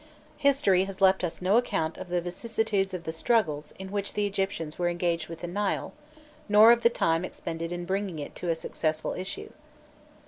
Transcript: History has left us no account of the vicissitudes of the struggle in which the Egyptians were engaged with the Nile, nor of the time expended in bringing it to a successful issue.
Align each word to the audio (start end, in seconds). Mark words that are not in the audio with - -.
History 0.39 0.85
has 0.85 0.99
left 0.99 1.23
us 1.23 1.43
no 1.43 1.57
account 1.57 1.95
of 1.99 2.09
the 2.09 2.21
vicissitudes 2.21 2.95
of 2.95 3.03
the 3.03 3.11
struggle 3.11 3.63
in 3.77 3.91
which 3.91 4.15
the 4.15 4.25
Egyptians 4.25 4.79
were 4.79 4.89
engaged 4.89 5.29
with 5.29 5.41
the 5.41 5.47
Nile, 5.47 5.93
nor 6.49 6.71
of 6.71 6.81
the 6.81 6.89
time 6.89 7.23
expended 7.23 7.71
in 7.71 7.85
bringing 7.85 8.17
it 8.17 8.33
to 8.37 8.49
a 8.49 8.55
successful 8.55 9.13
issue. 9.13 9.51